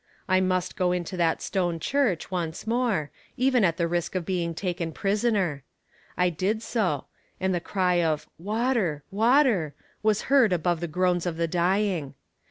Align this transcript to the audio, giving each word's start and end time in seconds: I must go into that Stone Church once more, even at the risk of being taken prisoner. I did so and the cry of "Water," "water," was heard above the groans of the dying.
I 0.27 0.41
must 0.41 0.75
go 0.75 0.91
into 0.91 1.15
that 1.17 1.43
Stone 1.43 1.79
Church 1.79 2.31
once 2.31 2.65
more, 2.65 3.11
even 3.37 3.63
at 3.63 3.77
the 3.77 3.87
risk 3.87 4.15
of 4.15 4.25
being 4.25 4.55
taken 4.55 4.93
prisoner. 4.93 5.61
I 6.17 6.31
did 6.31 6.63
so 6.63 7.05
and 7.39 7.53
the 7.53 7.59
cry 7.61 8.01
of 8.03 8.27
"Water," 8.39 9.03
"water," 9.11 9.75
was 10.01 10.23
heard 10.23 10.53
above 10.53 10.79
the 10.79 10.87
groans 10.87 11.27
of 11.27 11.37
the 11.37 11.47
dying. 11.47 12.15